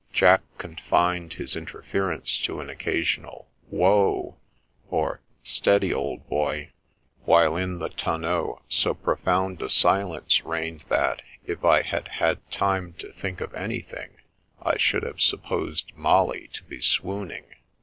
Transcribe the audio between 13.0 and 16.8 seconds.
think of anything, I should have supposed Molly to